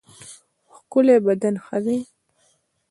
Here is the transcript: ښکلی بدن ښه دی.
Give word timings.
ښکلی 0.75 1.17
بدن 1.25 1.55
ښه 1.65 1.77
دی. 1.85 1.97